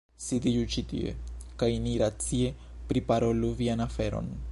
Sidiĝu 0.27 0.61
ĉi 0.75 0.83
tie, 0.93 1.11
kaj 1.63 1.69
ni 1.83 1.93
racie 2.03 2.49
priparolu 2.93 3.51
vian 3.61 3.85
aferon. 3.87 4.37